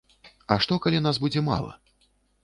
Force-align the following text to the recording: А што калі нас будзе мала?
А 0.53 0.55
што 0.65 0.77
калі 0.85 1.01
нас 1.07 1.19
будзе 1.25 1.43
мала? 1.49 1.69